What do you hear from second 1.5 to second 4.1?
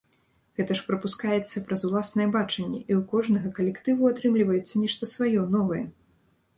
праз уласнае бачанне, і ў кожнага калектыву